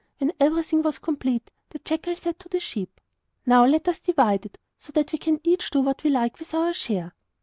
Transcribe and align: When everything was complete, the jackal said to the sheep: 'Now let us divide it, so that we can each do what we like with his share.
When 0.17 0.33
everything 0.39 0.81
was 0.81 0.97
complete, 0.97 1.51
the 1.69 1.77
jackal 1.77 2.15
said 2.15 2.39
to 2.39 2.49
the 2.49 2.59
sheep: 2.59 2.99
'Now 3.45 3.67
let 3.67 3.87
us 3.87 3.99
divide 3.99 4.47
it, 4.47 4.57
so 4.75 4.91
that 4.93 5.11
we 5.11 5.19
can 5.19 5.39
each 5.43 5.69
do 5.69 5.79
what 5.81 6.03
we 6.03 6.09
like 6.09 6.39
with 6.39 6.49
his 6.49 6.75
share. 6.75 7.13